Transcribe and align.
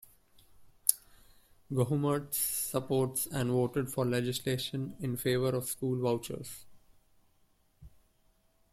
Gohmert 1.71 2.33
supports 2.33 3.27
and 3.27 3.51
voted 3.51 3.87
for 3.93 4.03
legislation 4.03 4.95
in 4.99 5.15
favor 5.15 5.49
of 5.49 5.69
school 5.69 5.99
vouchers. 6.01 6.65